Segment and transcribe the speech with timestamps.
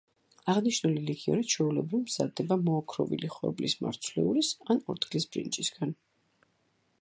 [0.51, 5.95] აღნიშნული ლიქიორი ჩვეულებრივ მზადდება მოოქროვილი ხორბლის მარცვლეულის ან ორთქლის ბრინჯისგან.